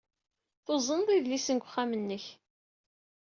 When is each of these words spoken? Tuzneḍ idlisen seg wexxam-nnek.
Tuzneḍ 0.65 1.09
idlisen 1.11 1.57
seg 1.59 1.63
wexxam-nnek. 1.65 2.25